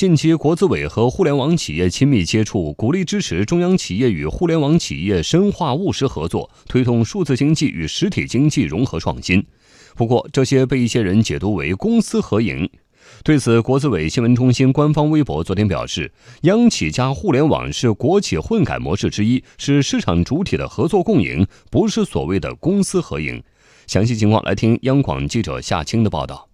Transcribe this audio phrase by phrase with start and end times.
[0.00, 9.44] 近期国资委和互联网企业亲密接触，鼓励支持中央企业与互联网企业深化务实合作，推动数字经济与实体经济融合创新。
[9.94, 12.66] 不过，这些被一些人解读为公私合营。
[13.22, 16.10] 对此，国资委新闻中心官方微博昨天表示，
[16.44, 23.42] 央企加互联网是国企混改模式之一，是市场主体的合作共赢，不是所谓的公私合营。
[23.86, 26.49] 详细情况来听央广记者夏青的报道。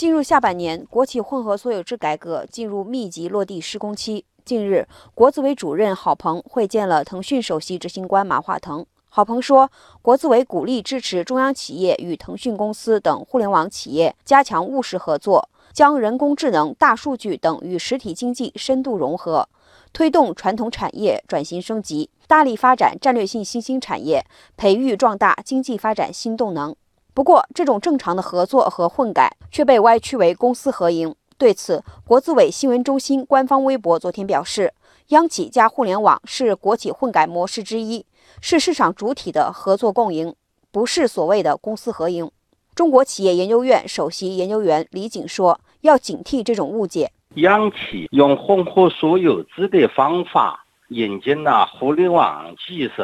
[0.00, 4.24] 进入下半年，国企混合所有制改革进入密集落地施工期。
[4.46, 8.86] 近日，国资委主任郝鹏会见了腾讯首席执行官马化腾。
[9.10, 19.46] 郝鹏说，国资委鼓励支持中央企业与腾讯公司等互联网企业加强务实合作，将人工智能、大数据等与实体经济深度融合，
[19.92, 24.24] 推动传统产业转型升级，大力发展战略性新兴产业，
[24.56, 26.74] 培育壮大经济发展新动能。
[27.12, 31.14] 不过，这种正常的合作和混改却被歪曲为公私合营。
[31.36, 34.72] 对此，国资委新闻中心官方微博昨天表示，
[35.08, 38.04] 央企加互联网是国企混改模式之一，
[38.40, 40.34] 是市场主体的合作共赢，
[40.70, 42.30] 不是所谓的公私合营。
[42.74, 47.10] 中国企业研究院首席研究员李景说：“要警惕这种误解。
[47.36, 53.02] 央企用混合所有制的方法引进了互联网技术。”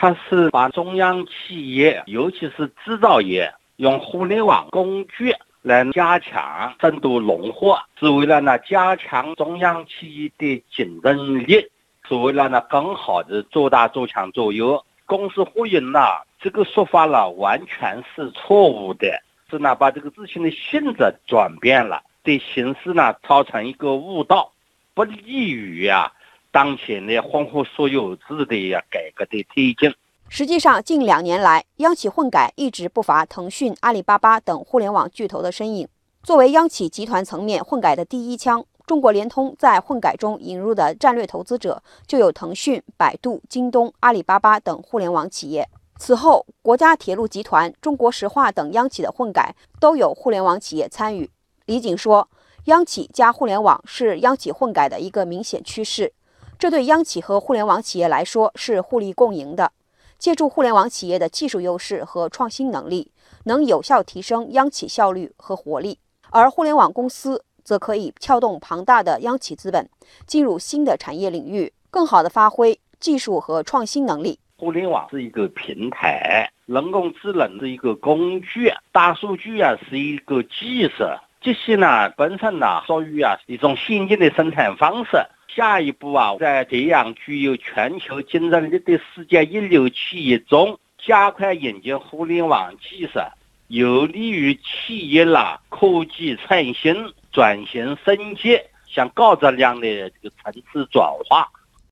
[0.00, 11.68] 它是把中央企业，尤其是制造业，用互联网工具来加强深度融合，是为了呢加强中央企业的竞争力，
[12.08, 14.80] 是为了呢更好的做大做强做优。
[15.04, 15.98] 公私合营呢，
[16.40, 24.52] 这个说法呢完全是错误的，是呢把这个事情的性质转变了，对形势呢造成一个误导，
[24.94, 26.12] 不利于呀。
[26.58, 29.94] 当前的混合所有制的改革的推进，
[30.28, 35.86] 实际上近两年来，央企混改一直不乏腾讯、阿里巴巴等互联网巨头的身影。
[36.24, 45.64] 作为央企集团层面混改的第一枪，中国联通在混改中引入的战略投资者就有腾讯、百度、京东、阿里巴巴等互联网企业。
[45.96, 51.30] 此后，国家铁路集团、中国石化等央企的混改都有互联网企业参与。
[51.66, 52.28] 李锦说，
[52.64, 56.12] 央企加互联网是央企混改的一个明显趋势。
[56.58, 59.70] 这对央企和互联网企业来说是互利共赢的。
[60.18, 63.12] 借助互联网企业的技术优势和创新能力，
[63.44, 65.98] 能有效提升央企效率和活力；
[66.30, 69.88] 而互联网公司则可以撬动庞大的央企资本，
[70.26, 74.40] 进入新的产业领域，更好地发挥技术和创新能力。
[74.56, 81.04] 互联网是一个平台，人工智能是一个工具，大数据啊是一个技术，
[81.40, 85.16] 这些呢本身呢属于啊一种先进的生产方式。
[85.48, 93.18] 下一步啊，在培养具有全球竞争力的世界一流企业中，加快引进互联网技术，
[93.66, 101.50] 有利于企业啦科技创新、转型升级向高质量的这个层次转化。